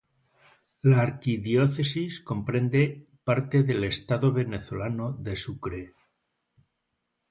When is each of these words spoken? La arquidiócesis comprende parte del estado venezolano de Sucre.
La 0.81 1.01
arquidiócesis 1.03 2.21
comprende 2.21 3.05
parte 3.23 3.61
del 3.61 3.83
estado 3.83 4.33
venezolano 4.33 5.13
de 5.19 5.35
Sucre. 5.35 5.93